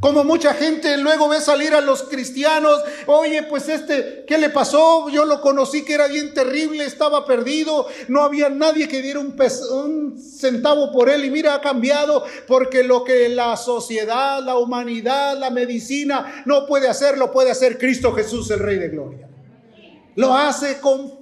Como 0.00 0.24
mucha 0.24 0.52
gente 0.54 0.96
luego 0.96 1.28
ve 1.28 1.40
salir 1.40 1.72
a 1.74 1.80
los 1.80 2.02
cristianos, 2.02 2.82
oye, 3.06 3.44
pues 3.44 3.68
este, 3.68 4.24
¿qué 4.26 4.36
le 4.38 4.50
pasó? 4.50 5.08
Yo 5.10 5.24
lo 5.24 5.40
conocí 5.40 5.84
que 5.84 5.94
era 5.94 6.08
bien 6.08 6.34
terrible, 6.34 6.84
estaba 6.84 7.24
perdido, 7.24 7.86
no 8.08 8.24
había 8.24 8.48
nadie 8.48 8.88
que 8.88 9.00
diera 9.00 9.20
un, 9.20 9.36
un, 9.70 10.18
centavo 10.18 10.90
por 10.90 11.08
él 11.08 11.24
y 11.24 11.30
mira, 11.30 11.54
ha 11.54 11.60
cambiado 11.60 12.24
porque 12.48 12.82
lo 12.82 13.04
que 13.04 13.28
la 13.28 13.56
sociedad, 13.56 14.42
la 14.42 14.56
humanidad, 14.56 15.38
la 15.38 15.50
medicina 15.50 16.42
no 16.46 16.66
puede 16.66 16.88
hacer, 16.88 17.16
lo 17.16 17.30
puede 17.30 17.52
hacer 17.52 17.78
Cristo 17.78 18.12
Jesús, 18.12 18.50
el 18.50 18.58
Rey 18.58 18.78
de 18.78 18.88
Gloria. 18.88 19.28
Lo 20.16 20.34
hace 20.34 20.80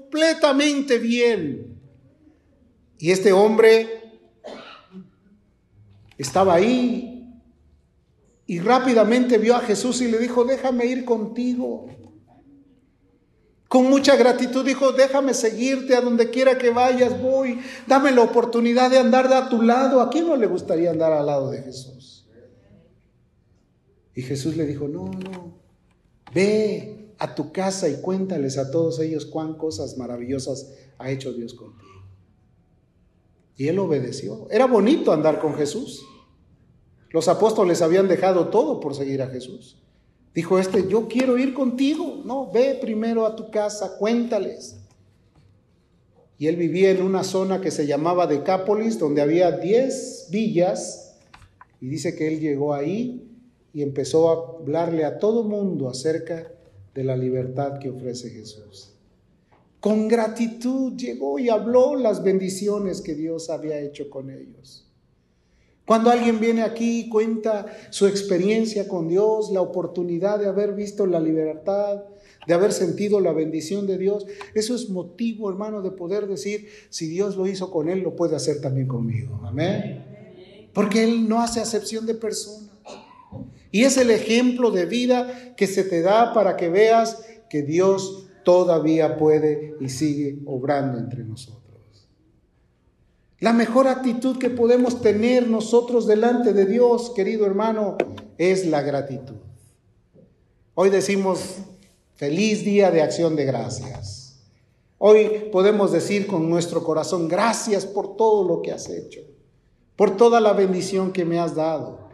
completamente 0.08 0.98
bien. 0.98 1.78
Y 2.98 3.10
este 3.10 3.32
hombre 3.32 4.20
estaba 6.16 6.54
ahí 6.54 7.30
y 8.46 8.58
rápidamente 8.60 9.38
vio 9.38 9.54
a 9.54 9.60
Jesús 9.60 10.00
y 10.00 10.10
le 10.10 10.18
dijo, 10.18 10.44
déjame 10.44 10.86
ir 10.86 11.04
contigo. 11.04 11.86
Con 13.68 13.90
mucha 13.90 14.16
gratitud 14.16 14.64
dijo, 14.64 14.92
déjame 14.92 15.34
seguirte 15.34 15.94
a 15.94 16.00
donde 16.00 16.30
quiera 16.30 16.56
que 16.56 16.70
vayas, 16.70 17.20
voy. 17.20 17.60
Dame 17.86 18.10
la 18.10 18.22
oportunidad 18.22 18.90
de 18.90 18.98
andar 18.98 19.30
a 19.32 19.50
tu 19.50 19.60
lado. 19.60 20.00
¿A 20.00 20.08
quién 20.08 20.26
no 20.26 20.36
le 20.36 20.46
gustaría 20.46 20.90
andar 20.90 21.12
al 21.12 21.26
lado 21.26 21.50
de 21.50 21.62
Jesús? 21.62 22.26
Y 24.14 24.22
Jesús 24.22 24.56
le 24.56 24.66
dijo, 24.66 24.88
no, 24.88 25.04
no, 25.04 25.60
ve, 26.34 26.97
a 27.18 27.34
tu 27.34 27.52
casa 27.52 27.88
y 27.88 28.00
cuéntales 28.00 28.58
a 28.58 28.70
todos 28.70 29.00
ellos 29.00 29.26
cuán 29.26 29.54
cosas 29.54 29.98
maravillosas 29.98 30.72
ha 30.98 31.10
hecho 31.10 31.32
Dios 31.32 31.54
contigo. 31.54 31.88
Y 33.56 33.68
él 33.68 33.78
obedeció. 33.80 34.46
Era 34.50 34.66
bonito 34.66 35.12
andar 35.12 35.40
con 35.40 35.54
Jesús. 35.54 36.06
Los 37.10 37.26
apóstoles 37.26 37.82
habían 37.82 38.06
dejado 38.06 38.48
todo 38.48 38.78
por 38.78 38.94
seguir 38.94 39.20
a 39.20 39.28
Jesús. 39.28 39.82
Dijo 40.32 40.60
este, 40.60 40.86
yo 40.88 41.08
quiero 41.08 41.38
ir 41.38 41.54
contigo. 41.54 42.22
No, 42.24 42.52
ve 42.52 42.78
primero 42.80 43.26
a 43.26 43.34
tu 43.34 43.50
casa, 43.50 43.96
cuéntales. 43.98 44.78
Y 46.38 46.46
él 46.46 46.54
vivía 46.54 46.90
en 46.92 47.02
una 47.02 47.24
zona 47.24 47.60
que 47.60 47.72
se 47.72 47.88
llamaba 47.88 48.28
Decápolis, 48.28 49.00
donde 49.00 49.22
había 49.22 49.50
10 49.50 50.28
villas. 50.30 51.16
Y 51.80 51.88
dice 51.88 52.14
que 52.14 52.28
él 52.28 52.38
llegó 52.38 52.74
ahí 52.74 53.28
y 53.72 53.82
empezó 53.82 54.30
a 54.30 54.60
hablarle 54.60 55.04
a 55.04 55.18
todo 55.18 55.42
mundo 55.42 55.88
acerca 55.88 56.52
de 56.98 57.04
la 57.04 57.16
libertad 57.16 57.78
que 57.78 57.90
ofrece 57.90 58.28
Jesús. 58.28 58.90
Con 59.78 60.08
gratitud 60.08 60.96
llegó 60.96 61.38
y 61.38 61.48
habló 61.48 61.94
las 61.94 62.24
bendiciones 62.24 63.00
que 63.02 63.14
Dios 63.14 63.50
había 63.50 63.78
hecho 63.78 64.10
con 64.10 64.30
ellos. 64.30 64.84
Cuando 65.86 66.10
alguien 66.10 66.40
viene 66.40 66.64
aquí 66.64 67.02
y 67.02 67.08
cuenta 67.08 67.66
su 67.90 68.08
experiencia 68.08 68.88
con 68.88 69.06
Dios, 69.06 69.52
la 69.52 69.60
oportunidad 69.60 70.40
de 70.40 70.48
haber 70.48 70.74
visto 70.74 71.06
la 71.06 71.20
libertad, 71.20 72.02
de 72.48 72.54
haber 72.54 72.72
sentido 72.72 73.20
la 73.20 73.32
bendición 73.32 73.86
de 73.86 73.96
Dios, 73.96 74.26
eso 74.54 74.74
es 74.74 74.90
motivo, 74.90 75.48
hermano, 75.48 75.82
de 75.82 75.92
poder 75.92 76.26
decir, 76.26 76.66
si 76.90 77.06
Dios 77.06 77.36
lo 77.36 77.46
hizo 77.46 77.70
con 77.70 77.88
él, 77.88 78.00
lo 78.00 78.16
puede 78.16 78.34
hacer 78.34 78.60
también 78.60 78.88
conmigo. 78.88 79.40
Amén. 79.44 80.68
Porque 80.72 81.04
Él 81.04 81.28
no 81.28 81.40
hace 81.40 81.60
acepción 81.60 82.06
de 82.06 82.16
personas. 82.16 82.67
Y 83.70 83.84
es 83.84 83.96
el 83.96 84.10
ejemplo 84.10 84.70
de 84.70 84.86
vida 84.86 85.54
que 85.56 85.66
se 85.66 85.84
te 85.84 86.02
da 86.02 86.32
para 86.32 86.56
que 86.56 86.68
veas 86.68 87.22
que 87.50 87.62
Dios 87.62 88.28
todavía 88.44 89.16
puede 89.16 89.76
y 89.80 89.88
sigue 89.88 90.38
obrando 90.46 90.98
entre 90.98 91.24
nosotros. 91.24 91.58
La 93.40 93.52
mejor 93.52 93.86
actitud 93.86 94.38
que 94.38 94.50
podemos 94.50 95.00
tener 95.00 95.46
nosotros 95.48 96.06
delante 96.06 96.52
de 96.52 96.66
Dios, 96.66 97.12
querido 97.14 97.46
hermano, 97.46 97.96
es 98.36 98.66
la 98.66 98.82
gratitud. 98.82 99.36
Hoy 100.74 100.90
decimos 100.90 101.56
feliz 102.16 102.64
día 102.64 102.90
de 102.90 103.02
acción 103.02 103.36
de 103.36 103.44
gracias. 103.44 104.40
Hoy 104.98 105.50
podemos 105.52 105.92
decir 105.92 106.26
con 106.26 106.50
nuestro 106.50 106.82
corazón 106.82 107.28
gracias 107.28 107.86
por 107.86 108.16
todo 108.16 108.48
lo 108.48 108.60
que 108.62 108.72
has 108.72 108.88
hecho, 108.88 109.20
por 109.94 110.16
toda 110.16 110.40
la 110.40 110.52
bendición 110.52 111.12
que 111.12 111.24
me 111.24 111.38
has 111.38 111.54
dado. 111.54 112.07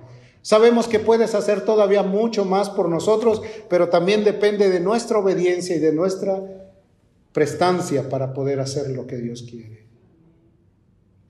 Sabemos 0.44 0.88
que 0.88 1.00
puedes 1.00 1.34
hacer 1.34 1.64
todavía 1.64 2.02
mucho 2.02 2.44
más 2.44 2.68
por 2.68 2.90
nosotros, 2.90 3.40
pero 3.70 3.88
también 3.88 4.24
depende 4.24 4.68
de 4.68 4.78
nuestra 4.78 5.18
obediencia 5.18 5.74
y 5.74 5.78
de 5.78 5.90
nuestra 5.90 6.38
prestancia 7.32 8.10
para 8.10 8.34
poder 8.34 8.60
hacer 8.60 8.90
lo 8.90 9.06
que 9.06 9.16
Dios 9.16 9.46
quiere. 9.50 9.86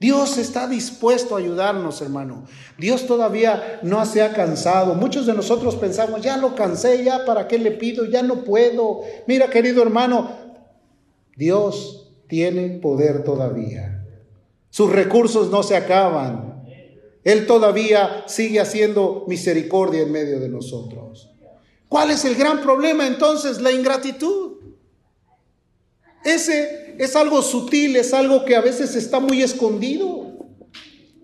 Dios 0.01 0.37
está 0.37 0.67
dispuesto 0.67 1.35
a 1.35 1.39
ayudarnos, 1.39 2.01
hermano. 2.01 2.43
Dios 2.77 3.07
todavía 3.07 3.79
no 3.83 4.05
se 4.05 4.21
ha 4.21 4.33
cansado. 4.33 4.95
Muchos 4.95 5.25
de 5.25 5.33
nosotros 5.33 5.77
pensamos, 5.77 6.19
ya 6.19 6.35
lo 6.35 6.53
cansé, 6.53 7.01
ya 7.01 7.23
para 7.23 7.47
qué 7.47 7.57
le 7.57 7.71
pido, 7.71 8.03
ya 8.03 8.21
no 8.21 8.43
puedo. 8.43 8.99
Mira, 9.27 9.49
querido 9.49 9.81
hermano, 9.81 10.29
Dios 11.37 12.11
tiene 12.27 12.79
poder 12.79 13.23
todavía. 13.23 14.05
Sus 14.69 14.91
recursos 14.91 15.49
no 15.49 15.63
se 15.63 15.77
acaban. 15.77 16.54
Él 17.25 17.47
todavía 17.47 18.23
sigue 18.27 18.61
haciendo 18.61 19.25
misericordia 19.27 20.03
en 20.03 20.11
medio 20.11 20.39
de 20.39 20.47
nosotros. 20.47 21.31
¿Cuál 21.89 22.11
es 22.11 22.23
el 22.23 22.35
gran 22.35 22.61
problema 22.61 23.07
entonces? 23.07 23.59
La 23.59 23.71
ingratitud. 23.71 24.53
Ese 26.23 26.95
es 26.99 27.15
algo 27.15 27.41
sutil, 27.41 27.95
es 27.95 28.13
algo 28.13 28.45
que 28.45 28.55
a 28.55 28.61
veces 28.61 28.95
está 28.95 29.19
muy 29.19 29.41
escondido. 29.41 30.37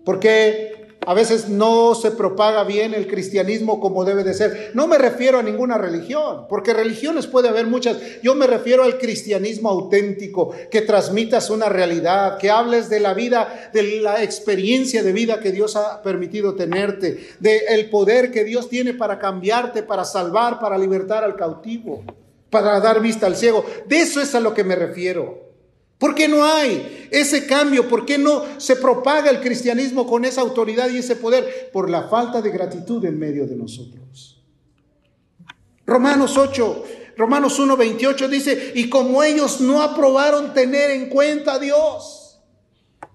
Porque 0.04 0.71
a 1.04 1.14
veces 1.14 1.48
no 1.48 1.94
se 1.94 2.10
propaga 2.12 2.64
bien 2.64 2.94
el 2.94 3.06
cristianismo 3.06 3.80
como 3.80 4.04
debe 4.04 4.24
de 4.24 4.34
ser. 4.34 4.70
No 4.74 4.86
me 4.86 4.98
refiero 4.98 5.38
a 5.38 5.42
ninguna 5.42 5.78
religión, 5.78 6.46
porque 6.48 6.72
religiones 6.72 7.26
puede 7.26 7.48
haber 7.48 7.66
muchas. 7.66 7.98
Yo 8.22 8.34
me 8.34 8.46
refiero 8.46 8.84
al 8.84 8.98
cristianismo 8.98 9.68
auténtico, 9.68 10.52
que 10.70 10.82
transmitas 10.82 11.50
una 11.50 11.68
realidad, 11.68 12.38
que 12.38 12.50
hables 12.50 12.88
de 12.88 13.00
la 13.00 13.14
vida, 13.14 13.70
de 13.72 14.00
la 14.00 14.22
experiencia 14.22 15.02
de 15.02 15.12
vida 15.12 15.40
que 15.40 15.52
Dios 15.52 15.76
ha 15.76 16.02
permitido 16.02 16.54
tenerte, 16.54 17.28
de 17.40 17.58
el 17.70 17.90
poder 17.90 18.30
que 18.30 18.44
Dios 18.44 18.68
tiene 18.68 18.94
para 18.94 19.18
cambiarte, 19.18 19.82
para 19.82 20.04
salvar, 20.04 20.60
para 20.60 20.78
libertar 20.78 21.24
al 21.24 21.36
cautivo. 21.36 22.04
para 22.50 22.80
dar 22.80 23.00
vista 23.00 23.26
al 23.26 23.34
ciego. 23.34 23.64
De 23.86 24.02
eso 24.02 24.20
es 24.20 24.34
a 24.34 24.40
lo 24.40 24.52
que 24.52 24.62
me 24.62 24.76
refiero. 24.76 25.51
¿Por 26.02 26.16
qué 26.16 26.26
no 26.26 26.44
hay 26.44 27.06
ese 27.12 27.46
cambio? 27.46 27.88
¿Por 27.88 28.04
qué 28.04 28.18
no 28.18 28.42
se 28.58 28.74
propaga 28.74 29.30
el 29.30 29.40
cristianismo 29.40 30.04
con 30.04 30.24
esa 30.24 30.40
autoridad 30.40 30.90
y 30.90 30.96
ese 30.96 31.14
poder? 31.14 31.70
Por 31.72 31.88
la 31.88 32.08
falta 32.08 32.42
de 32.42 32.50
gratitud 32.50 33.04
en 33.04 33.20
medio 33.20 33.46
de 33.46 33.54
nosotros. 33.54 34.42
Romanos 35.86 36.36
8, 36.36 36.84
Romanos 37.16 37.56
1, 37.56 37.76
28 37.76 38.28
dice, 38.28 38.72
y 38.74 38.90
como 38.90 39.22
ellos 39.22 39.60
no 39.60 39.80
aprobaron 39.80 40.52
tener 40.52 40.90
en 40.90 41.08
cuenta 41.08 41.52
a 41.54 41.58
Dios, 41.60 42.40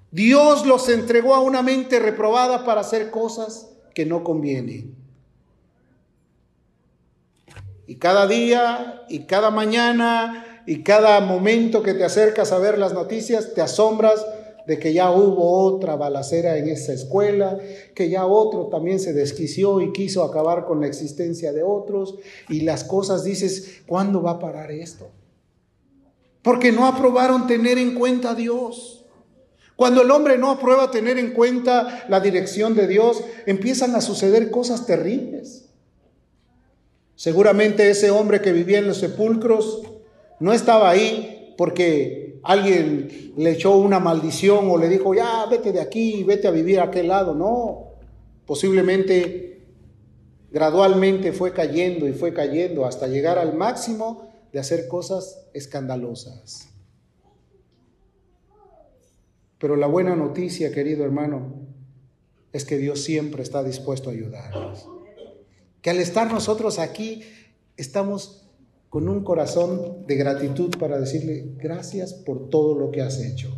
Dios 0.09 0.65
los 0.65 0.87
entregó 0.87 1.35
a 1.35 1.41
una 1.41 1.61
mente 1.61 1.99
reprobada 1.99 2.63
para 2.63 2.79
hacer 2.79 3.11
cosas 3.11 3.67
que 3.93 4.05
no 4.05 4.23
convienen. 4.23 4.95
Y 7.85 7.95
cada 7.95 8.27
día 8.27 9.03
y 9.09 9.25
cada 9.25 9.51
mañana 9.51 10.46
y 10.67 10.83
cada 10.83 11.21
momento 11.21 11.81
que 11.81 11.93
te 11.93 12.03
acercas 12.03 12.51
a 12.51 12.59
ver 12.59 12.77
las 12.77 12.93
noticias 12.93 13.53
te 13.53 13.61
asombras 13.61 14.23
de 14.67 14.77
que 14.77 14.91
ya 14.91 15.09
hubo 15.11 15.63
otra 15.63 15.95
balacera 15.95 16.57
en 16.57 16.67
esa 16.67 16.91
escuela, 16.91 17.57
que 17.95 18.09
ya 18.09 18.25
otro 18.25 18.67
también 18.67 18.99
se 18.99 19.13
desquició 19.13 19.79
y 19.79 19.93
quiso 19.93 20.25
acabar 20.25 20.65
con 20.65 20.81
la 20.81 20.87
existencia 20.87 21.53
de 21.53 21.63
otros, 21.63 22.15
y 22.49 22.61
las 22.61 22.83
cosas 22.83 23.23
dices, 23.23 23.81
¿cuándo 23.87 24.21
va 24.21 24.31
a 24.31 24.39
parar 24.39 24.69
esto? 24.71 25.07
Porque 26.41 26.73
no 26.73 26.85
aprobaron 26.85 27.47
tener 27.47 27.77
en 27.77 27.95
cuenta 27.95 28.31
a 28.31 28.35
Dios. 28.35 29.05
Cuando 29.77 30.01
el 30.01 30.11
hombre 30.11 30.37
no 30.37 30.51
aprueba 30.51 30.91
tener 30.91 31.17
en 31.17 31.31
cuenta 31.31 32.03
la 32.09 32.19
dirección 32.19 32.75
de 32.75 32.87
Dios, 32.87 33.23
empiezan 33.45 33.95
a 33.95 34.01
suceder 34.01 34.51
cosas 34.51 34.85
terribles. 34.85 35.69
Seguramente 37.15 37.89
ese 37.89 38.11
hombre 38.11 38.41
que 38.41 38.51
vivía 38.51 38.79
en 38.79 38.87
los 38.87 38.97
sepulcros 38.97 39.81
no 40.39 40.53
estaba 40.53 40.89
ahí 40.89 41.53
porque 41.57 42.39
alguien 42.43 43.33
le 43.35 43.51
echó 43.51 43.75
una 43.77 43.99
maldición 43.99 44.69
o 44.69 44.77
le 44.77 44.89
dijo, 44.89 45.13
ya, 45.13 45.45
vete 45.47 45.71
de 45.71 45.81
aquí, 45.81 46.23
vete 46.23 46.47
a 46.47 46.51
vivir 46.51 46.79
a 46.79 46.83
aquel 46.83 47.07
lado. 47.07 47.33
No, 47.33 47.93
posiblemente 48.45 49.65
gradualmente 50.51 51.33
fue 51.33 51.51
cayendo 51.51 52.07
y 52.07 52.13
fue 52.13 52.33
cayendo 52.33 52.85
hasta 52.85 53.07
llegar 53.07 53.37
al 53.37 53.55
máximo 53.55 54.29
de 54.51 54.59
hacer 54.59 54.87
cosas 54.87 55.45
escandalosas. 55.53 56.69
Pero 59.59 59.75
la 59.75 59.87
buena 59.87 60.15
noticia, 60.15 60.71
querido 60.71 61.03
hermano, 61.03 61.67
es 62.53 62.63
que 62.63 62.77
Dios 62.77 63.01
siempre 63.03 63.43
está 63.43 63.63
dispuesto 63.63 64.09
a 64.09 64.13
ayudarnos. 64.13 64.87
Que 65.81 65.89
al 65.89 65.97
estar 65.97 66.31
nosotros 66.31 66.79
aquí, 66.79 67.23
estamos 67.75 68.46
con 68.89 69.09
un 69.09 69.23
corazón 69.23 70.05
de 70.07 70.15
gratitud 70.15 70.77
para 70.79 70.99
decirle 70.99 71.53
gracias 71.57 72.13
por 72.13 72.49
todo 72.49 72.77
lo 72.77 72.91
que 72.91 73.01
has 73.01 73.19
hecho. 73.19 73.55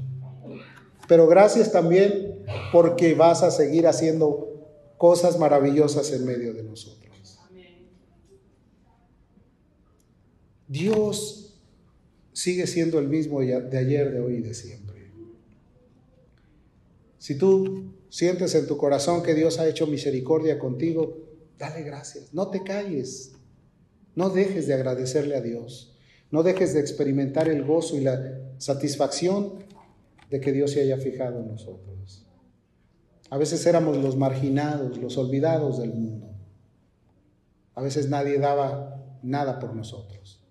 Pero 1.07 1.27
gracias 1.27 1.71
también 1.71 2.43
porque 2.71 3.13
vas 3.13 3.43
a 3.43 3.51
seguir 3.51 3.87
haciendo 3.87 4.93
cosas 4.97 5.39
maravillosas 5.39 6.11
en 6.11 6.25
medio 6.25 6.53
de 6.53 6.63
nosotros. 6.63 6.99
Dios 10.67 11.59
sigue 12.31 12.67
siendo 12.67 12.99
el 12.99 13.07
mismo 13.07 13.39
de 13.39 13.77
ayer, 13.77 14.11
de 14.11 14.19
hoy 14.19 14.35
y 14.35 14.41
de 14.41 14.53
siempre. 14.53 15.11
Si 17.17 17.35
tú 17.35 17.91
sientes 18.09 18.53
en 18.55 18.67
tu 18.67 18.77
corazón 18.77 19.23
que 19.23 19.33
Dios 19.33 19.59
ha 19.59 19.67
hecho 19.67 19.87
misericordia 19.87 20.59
contigo, 20.59 21.17
dale 21.57 21.81
gracias. 21.81 22.33
No 22.33 22.49
te 22.49 22.63
calles. 22.63 23.33
No 24.15 24.29
dejes 24.29 24.67
de 24.67 24.73
agradecerle 24.73 25.35
a 25.35 25.41
Dios. 25.41 25.97
No 26.31 26.43
dejes 26.43 26.73
de 26.73 26.79
experimentar 26.79 27.49
el 27.49 27.63
gozo 27.63 27.97
y 27.97 28.01
la 28.01 28.39
satisfacción 28.57 29.53
de 30.29 30.39
que 30.39 30.51
Dios 30.51 30.71
se 30.71 30.81
haya 30.81 30.97
fijado 30.97 31.39
en 31.39 31.47
nosotros. 31.47 32.25
A 33.29 33.37
veces 33.37 33.65
éramos 33.65 33.97
los 33.97 34.15
marginados, 34.17 34.97
los 34.97 35.17
olvidados 35.17 35.79
del 35.79 35.93
mundo. 35.93 36.27
A 37.75 37.81
veces 37.81 38.09
nadie 38.09 38.37
daba 38.39 39.03
nada 39.23 39.59
por 39.59 39.75
nosotros. 39.75 40.43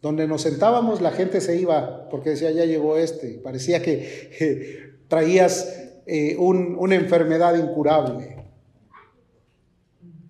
Donde 0.00 0.28
nos 0.28 0.42
sentábamos 0.42 1.00
la 1.00 1.10
gente 1.10 1.40
se 1.40 1.60
iba 1.60 2.08
porque 2.08 2.30
decía, 2.30 2.50
ya 2.50 2.64
llegó 2.64 2.96
este. 2.96 3.38
Parecía 3.38 3.82
que 3.82 4.98
traías 5.08 5.88
eh, 6.06 6.36
una 6.38 6.94
enfermedad 6.94 7.56
incurable. 7.56 8.36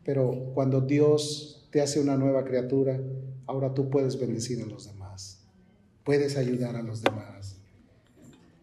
Pero 0.04 0.52
cuando 0.54 0.80
Dios 0.80 1.57
te 1.70 1.80
hace 1.80 2.00
una 2.00 2.16
nueva 2.16 2.44
criatura, 2.44 3.00
ahora 3.46 3.74
tú 3.74 3.90
puedes 3.90 4.18
bendecir 4.18 4.62
a 4.62 4.66
los 4.66 4.86
demás, 4.86 5.46
puedes 6.04 6.36
ayudar 6.36 6.76
a 6.76 6.82
los 6.82 7.02
demás. 7.02 7.56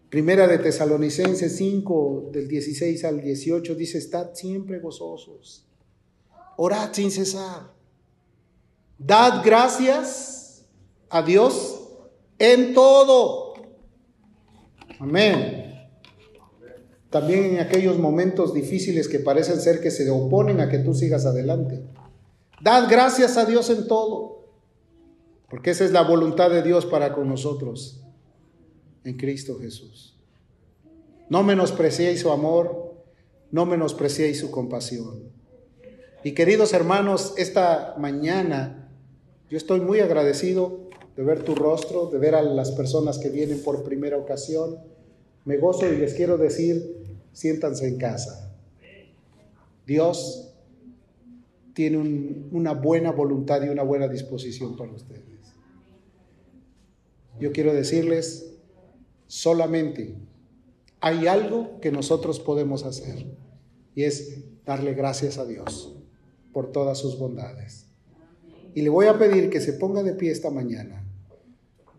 Primera 0.09 0.47
de 0.47 0.59
Tesalonicenses 0.59 1.55
5, 1.57 2.29
del 2.31 2.47
16 2.47 3.03
al 3.05 3.21
18, 3.21 3.75
dice, 3.75 3.97
estad 3.97 4.33
siempre 4.33 4.79
gozosos, 4.79 5.67
orad 6.57 6.93
sin 6.93 7.11
cesar, 7.11 7.73
dad 8.97 9.43
gracias 9.43 10.65
a 11.09 11.21
Dios 11.21 11.89
en 12.39 12.73
todo. 12.73 13.53
Amén. 14.99 15.65
También 17.09 17.45
en 17.45 17.59
aquellos 17.59 17.97
momentos 17.97 18.53
difíciles 18.53 19.07
que 19.07 19.19
parecen 19.19 19.59
ser 19.61 19.79
que 19.79 19.91
se 19.91 20.09
oponen 20.09 20.59
a 20.59 20.69
que 20.69 20.79
tú 20.79 20.93
sigas 20.93 21.25
adelante. 21.25 21.81
Dad 22.61 22.87
gracias 22.89 23.37
a 23.37 23.45
Dios 23.45 23.69
en 23.69 23.87
todo, 23.87 24.45
porque 25.49 25.71
esa 25.71 25.85
es 25.85 25.91
la 25.91 26.03
voluntad 26.03 26.49
de 26.49 26.63
Dios 26.63 26.85
para 26.85 27.13
con 27.13 27.27
nosotros 27.27 28.01
en 29.03 29.17
Cristo 29.17 29.57
Jesús. 29.59 30.17
No 31.29 31.43
menospreciéis 31.43 32.21
su 32.21 32.31
amor, 32.31 32.95
no 33.51 33.65
menospreciéis 33.65 34.39
su 34.39 34.51
compasión. 34.51 35.23
Y 36.23 36.33
queridos 36.33 36.73
hermanos, 36.73 37.33
esta 37.37 37.95
mañana 37.97 38.89
yo 39.49 39.57
estoy 39.57 39.79
muy 39.81 39.99
agradecido 39.99 40.89
de 41.15 41.23
ver 41.23 41.43
tu 41.43 41.55
rostro, 41.55 42.07
de 42.07 42.17
ver 42.17 42.35
a 42.35 42.41
las 42.41 42.71
personas 42.71 43.19
que 43.19 43.29
vienen 43.29 43.61
por 43.61 43.83
primera 43.83 44.17
ocasión. 44.17 44.79
Me 45.45 45.57
gozo 45.57 45.87
y 45.87 45.97
les 45.97 46.13
quiero 46.13 46.37
decir, 46.37 47.19
siéntanse 47.31 47.87
en 47.87 47.97
casa. 47.97 48.51
Dios 49.85 50.54
tiene 51.75 51.97
una 52.51 52.73
buena 52.73 53.11
voluntad 53.11 53.61
y 53.61 53.67
una 53.67 53.83
buena 53.83 54.07
disposición 54.07 54.77
para 54.77 54.93
ustedes. 54.93 55.23
Yo 57.37 57.51
quiero 57.51 57.73
decirles, 57.73 58.57
solamente 59.27 60.15
hay 61.01 61.27
algo 61.27 61.81
que 61.81 61.91
nosotros 61.91 62.39
podemos 62.39 62.85
hacer 62.85 63.25
y 63.93 64.03
es 64.03 64.45
darle 64.65 64.93
gracias 64.93 65.37
a 65.37 65.45
Dios 65.45 65.93
por 66.53 66.71
todas 66.71 66.97
sus 66.97 67.19
bondades. 67.19 67.87
Y 68.73 68.81
le 68.81 68.89
voy 68.89 69.07
a 69.07 69.19
pedir 69.19 69.49
que 69.49 69.59
se 69.59 69.73
ponga 69.73 70.01
de 70.01 70.13
pie 70.13 70.31
esta 70.31 70.51
mañana 70.51 71.05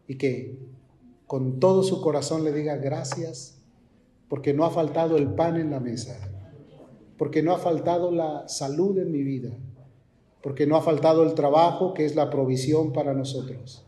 y 0.09 0.17
que 0.17 0.59
con 1.27 1.61
todo 1.61 1.83
su 1.83 2.01
corazón 2.01 2.45
le 2.45 2.53
diga 2.53 2.77
gracias 2.77 3.59
porque 4.29 4.55
no 4.55 4.65
ha 4.65 4.71
faltado 4.71 5.19
el 5.19 5.35
pan 5.35 5.57
en 5.61 5.71
la 5.71 5.81
mesa 5.81 6.19
porque 7.19 7.43
no 7.43 7.53
ha 7.53 7.59
faltado 7.59 8.11
la 8.11 8.49
salud 8.49 8.99
en 8.99 9.11
mi 9.11 9.23
vida, 9.23 9.51
porque 10.47 10.65
no 10.65 10.77
ha 10.77 10.81
faltado 10.81 11.25
el 11.25 11.35
trabajo 11.35 11.93
que 11.93 12.05
es 12.05 12.15
la 12.15 12.31
provisión 12.31 12.93
para 12.93 13.13
nosotros. 13.13 13.85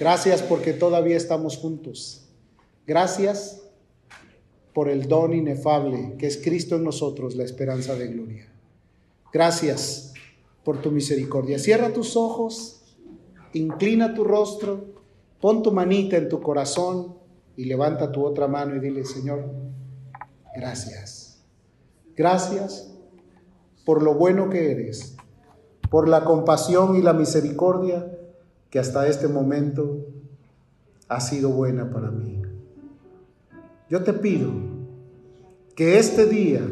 Gracias 0.00 0.40
porque 0.40 0.72
todavía 0.72 1.14
estamos 1.14 1.58
juntos. 1.58 2.26
Gracias 2.86 3.60
por 4.72 4.88
el 4.88 5.08
don 5.08 5.34
inefable 5.34 6.14
que 6.18 6.26
es 6.26 6.38
Cristo 6.38 6.76
en 6.76 6.84
nosotros, 6.84 7.36
la 7.36 7.44
esperanza 7.44 7.96
de 7.96 8.08
gloria. 8.08 8.50
Gracias 9.30 10.14
por 10.64 10.80
tu 10.80 10.90
misericordia. 10.90 11.58
Cierra 11.58 11.92
tus 11.92 12.16
ojos, 12.16 12.96
inclina 13.52 14.14
tu 14.14 14.24
rostro, 14.24 14.86
pon 15.38 15.62
tu 15.62 15.70
manita 15.70 16.16
en 16.16 16.30
tu 16.30 16.40
corazón 16.40 17.18
y 17.58 17.66
levanta 17.66 18.10
tu 18.10 18.24
otra 18.24 18.48
mano 18.48 18.74
y 18.74 18.80
dile, 18.80 19.04
Señor, 19.04 19.50
gracias. 20.56 21.44
Gracias 22.16 22.90
por 23.84 24.02
lo 24.02 24.14
bueno 24.14 24.48
que 24.48 24.70
eres, 24.70 25.14
por 25.94 26.08
la 26.08 26.24
compasión 26.24 26.96
y 26.96 27.02
la 27.02 27.12
misericordia 27.12 28.04
que 28.68 28.80
hasta 28.80 29.06
este 29.06 29.28
momento 29.28 29.98
ha 31.06 31.20
sido 31.20 31.50
buena 31.50 31.88
para 31.88 32.10
mí. 32.10 32.42
Yo 33.88 34.02
te 34.02 34.12
pido 34.12 34.50
que 35.76 36.00
este 36.00 36.26
día 36.26 36.62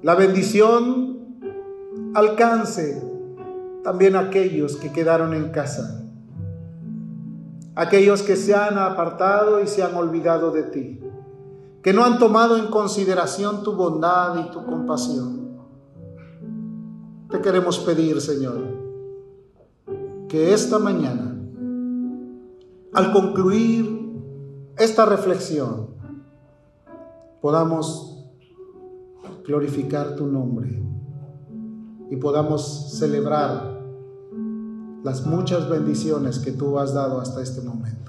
la 0.00 0.14
bendición 0.14 1.40
alcance 2.14 3.02
también 3.82 4.14
a 4.14 4.20
aquellos 4.20 4.76
que 4.76 4.92
quedaron 4.92 5.34
en 5.34 5.50
casa, 5.50 6.04
aquellos 7.74 8.22
que 8.22 8.36
se 8.36 8.54
han 8.54 8.78
apartado 8.78 9.60
y 9.60 9.66
se 9.66 9.82
han 9.82 9.96
olvidado 9.96 10.52
de 10.52 10.62
ti 10.62 11.00
que 11.82 11.92
no 11.92 12.04
han 12.04 12.20
tomado 12.20 12.58
en 12.58 12.68
consideración 12.68 13.64
tu 13.64 13.72
bondad 13.72 14.38
y 14.38 14.52
tu 14.52 14.64
compasión. 14.64 15.41
Te 17.32 17.40
queremos 17.40 17.78
pedir, 17.78 18.20
Señor, 18.20 18.60
que 20.28 20.52
esta 20.52 20.78
mañana, 20.78 21.34
al 22.92 23.10
concluir 23.10 24.20
esta 24.76 25.06
reflexión, 25.06 25.86
podamos 27.40 28.28
glorificar 29.46 30.14
tu 30.14 30.26
nombre 30.26 30.82
y 32.10 32.16
podamos 32.16 32.92
celebrar 32.98 33.80
las 35.02 35.24
muchas 35.26 35.70
bendiciones 35.70 36.38
que 36.38 36.52
tú 36.52 36.78
has 36.78 36.92
dado 36.92 37.18
hasta 37.18 37.40
este 37.40 37.62
momento. 37.62 38.01